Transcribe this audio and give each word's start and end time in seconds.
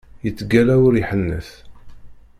Yettgalla 0.25 0.75
ur 0.87 0.93
iḥennet! 1.01 1.49